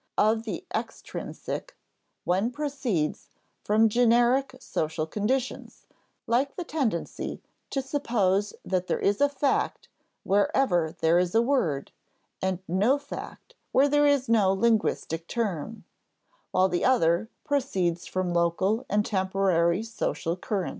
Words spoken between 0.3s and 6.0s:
the extrinsic, one proceeds from generic social conditions